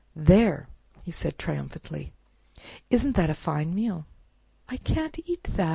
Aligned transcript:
"There!" 0.15 0.67
said 1.11 1.33
he, 1.33 1.37
triumphantly, 1.37 2.11
"isn't 2.89 3.15
that 3.17 3.29
a 3.29 3.35
fine 3.35 3.75
meal?" 3.75 4.07
"I 4.67 4.77
can't 4.77 5.19
eat 5.29 5.43
that!" 5.43 5.69